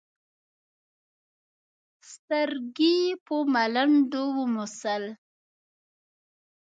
سرګي 2.23 2.97
په 3.25 3.35
ملنډو 3.53 4.23
وموسل. 4.37 5.03